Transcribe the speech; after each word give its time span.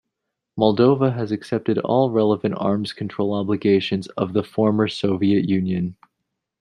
Moldova 0.57 1.13
has 1.13 1.31
accepted 1.31 1.77
all 1.77 2.09
relevant 2.09 2.55
arms 2.57 2.91
control 2.91 3.35
obligations 3.35 4.07
of 4.17 4.33
the 4.33 4.41
former 4.43 4.87
Soviet 4.87 5.47
Union. 5.47 5.95